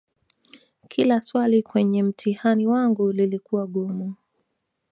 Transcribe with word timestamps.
kila 0.87 1.21
swali 1.21 1.63
kwenye 1.63 2.03
mtihani 2.03 2.67
wangu 2.67 3.11
lilikuwa 3.11 3.67
gumu 3.67 4.15